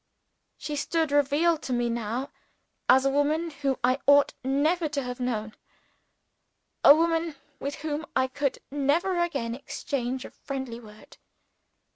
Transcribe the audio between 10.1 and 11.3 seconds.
a friendly word.